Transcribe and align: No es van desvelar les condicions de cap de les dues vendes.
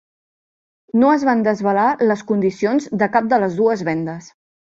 No 1.01 1.11
es 1.17 1.25
van 1.27 1.43
desvelar 1.47 1.83
les 2.13 2.25
condicions 2.33 2.89
de 3.03 3.11
cap 3.17 3.31
de 3.35 3.41
les 3.45 3.61
dues 3.61 3.87
vendes. 3.91 4.35